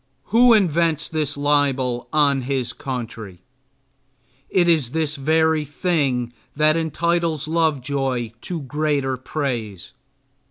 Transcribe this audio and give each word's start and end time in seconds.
Who 0.33 0.53
invents 0.55 1.07
this 1.07 1.37
libel 1.37 2.09
on 2.11 2.41
his 2.41 2.73
country? 2.73 3.43
It 4.49 4.67
is 4.67 4.93
this 4.93 5.15
very 5.15 5.63
thing 5.63 6.33
that 6.55 6.75
entitles 6.75 7.47
Lovejoy 7.47 8.31
to 8.41 8.61
greater 8.63 9.15
praise. 9.15 9.93